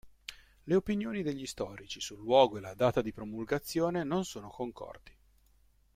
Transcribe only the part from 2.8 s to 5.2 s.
di promulgazione non sono concordi.